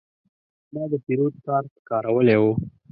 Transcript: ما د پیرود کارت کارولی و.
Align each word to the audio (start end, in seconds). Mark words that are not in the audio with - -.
ما 0.73 0.83
د 0.91 0.93
پیرود 1.05 1.33
کارت 1.45 1.73
کارولی 1.89 2.35
و. 2.41 2.43